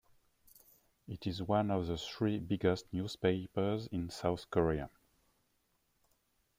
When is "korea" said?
4.49-4.89